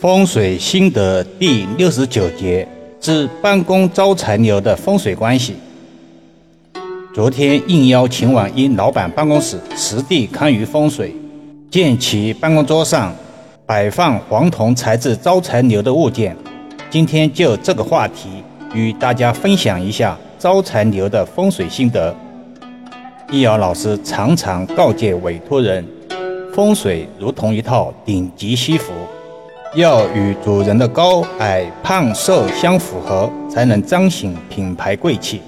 [0.00, 2.66] 风水心得第六十九节
[3.00, 5.56] 之办公招财牛的风水关系。
[7.12, 11.12] 昨天应邀前往一老板办公室实地看于风水，
[11.68, 13.12] 见其办公桌上
[13.66, 16.36] 摆放黄铜材质招财牛的物件。
[16.88, 18.28] 今天就这个话题
[18.72, 22.14] 与大家分享一下招财牛的风水心得。
[23.32, 25.84] 易遥老师常常告诫委托人，
[26.54, 28.92] 风水如同一套顶级西服。
[29.74, 35.42] 要与主人的高矮胖瘦相符合，才能彰显品牌贵气。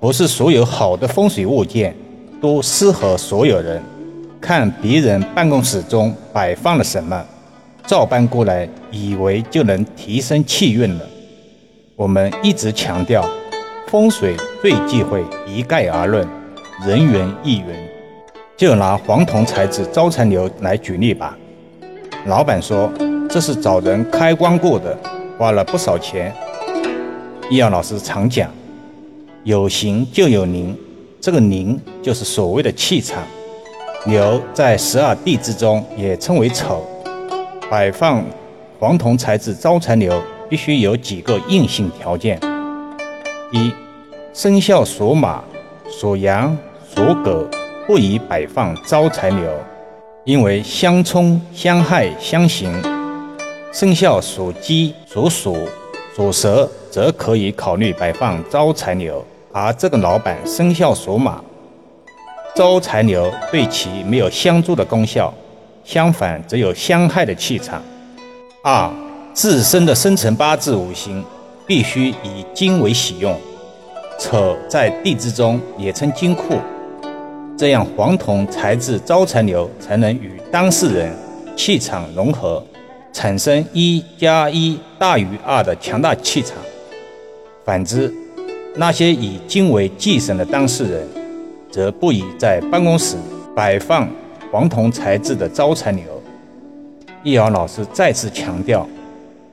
[0.00, 1.94] 不是所有好的风水物件
[2.40, 3.80] 都适合所有人。
[4.40, 7.22] 看别人办公室中摆放了什么，
[7.86, 11.04] 照搬过来，以为就能提升气运了。
[11.94, 13.28] 我们一直强调，
[13.88, 16.26] 风水最忌讳一概而论，
[16.86, 17.66] 人云亦云。
[18.56, 21.36] 就拿黄铜材质招财牛来举例吧。
[22.24, 22.90] 老板说。
[23.30, 24.96] 这是找人开光过的，
[25.36, 26.34] 花了不少钱。
[27.50, 28.50] 易阳老师常讲，
[29.44, 30.76] 有形就有灵，
[31.20, 33.22] 这个灵就是所谓的气场。
[34.06, 36.86] 牛在十二地支中也称为丑，
[37.70, 38.24] 摆放
[38.78, 42.40] 黄铜材质招财牛必须有几个硬性条件：
[43.52, 43.70] 一、
[44.32, 45.44] 生肖属马、
[45.90, 46.56] 属羊、
[46.94, 47.46] 属狗
[47.86, 49.50] 不宜摆放招财牛，
[50.24, 52.72] 因为相冲、相害、相刑。
[53.70, 55.68] 生肖属鸡、属鼠、
[56.16, 61.38] 属蛇，则可以考虑摆放招财牛；而这个老板生肖属马，
[62.56, 65.32] 招财牛对其没有相助的功效，
[65.84, 67.82] 相反则有相害的气场。
[68.64, 68.90] 二、
[69.34, 71.22] 自身的生辰八字五行
[71.66, 73.38] 必须以金为喜用，
[74.18, 76.54] 丑在地支中也称金库，
[77.56, 81.14] 这样黄铜材质招财牛才能与当事人
[81.54, 82.64] 气场融合。
[83.18, 86.56] 产生一加一大于二的强大气场。
[87.64, 88.14] 反之，
[88.76, 91.04] 那些以金为忌神的当事人，
[91.68, 93.16] 则不宜在办公室
[93.56, 94.08] 摆放
[94.52, 96.04] 黄铜材质的招财牛。
[97.24, 98.88] 易遥老师再次强调，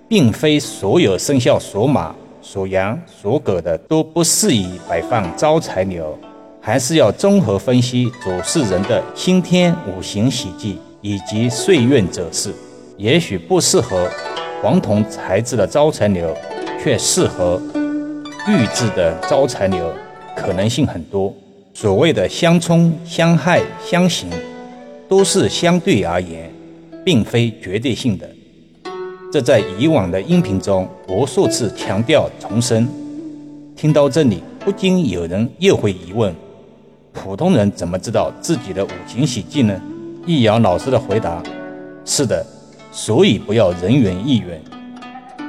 [0.07, 6.15] 并非所有生肖属马、属羊、属狗的都不适宜摆放招财牛，
[6.61, 12.53] 还是要综合分析主事人的先天五行喜忌以及岁运走势。
[12.97, 14.09] 也许不适合
[14.61, 16.33] 黄铜材质的招财牛，
[16.81, 17.61] 却适合
[18.47, 19.93] 玉质的招财牛，
[20.35, 21.33] 可能性很多。
[21.73, 24.29] 所谓的相冲、相害、相刑，
[25.09, 26.49] 都是相对而言，
[27.03, 28.29] 并非绝对性的。
[29.29, 32.87] 这在以往的音频中无数次强调重申。
[33.75, 36.33] 听到这里，不禁有人又会疑问：
[37.11, 39.77] 普通人怎么知道自己的五行喜忌呢？
[40.25, 41.43] 易遥老师的回答：
[42.05, 42.45] 是的。
[42.95, 44.47] 所以不要人云亦云。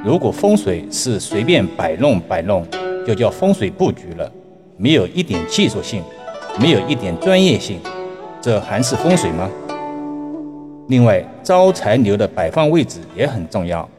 [0.03, 2.67] 如果风水是随便摆弄摆弄，
[3.07, 4.29] 就叫风水布局了，
[4.75, 6.03] 没有一点技术性，
[6.59, 7.79] 没有一点专业性，
[8.41, 9.49] 这还是风水吗？
[10.89, 13.89] 另外，招财牛的摆放位置也很重要，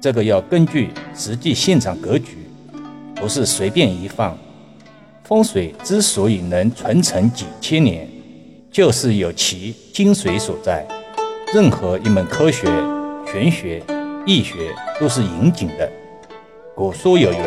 [0.00, 2.38] 这个要根据实际现场格局，
[3.14, 4.34] 不是随便一放。
[5.24, 8.08] 风水之所以能传承几千年，
[8.72, 10.86] 就是有其精髓所在。
[11.52, 12.68] 任何一门科学、
[13.26, 13.82] 玄学、
[14.24, 15.90] 易学都是严谨的。
[16.76, 17.38] 古书有云：“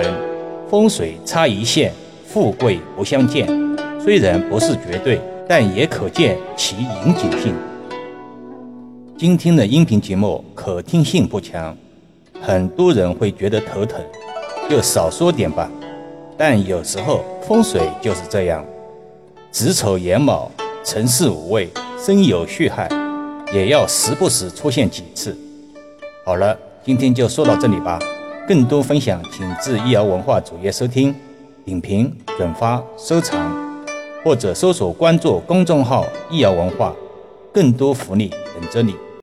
[0.69, 1.94] 风水差一线，
[2.28, 3.47] 富贵不相见。”
[4.03, 7.56] 虽然不是绝对，但也可见其严谨性。
[9.18, 11.74] 今天的音频节目可听性不强，
[12.41, 14.02] 很多人会觉得头疼，
[14.70, 15.72] 就少说点吧。
[16.38, 18.66] 但有时候风水就是这样，
[19.50, 20.52] 子丑寅卯，
[20.84, 22.90] 辰巳午未，生有戌亥。
[23.53, 25.38] 也要时不时出现几次。
[26.25, 28.00] 好了，今天就说到这里吧。
[28.47, 31.14] 更多分享，请至易瑶文化主页收听、
[31.64, 33.53] 点评、转发、收藏，
[34.24, 36.94] 或者搜索关注公众号“易瑶文化”，
[37.53, 38.96] 更多福利等着你。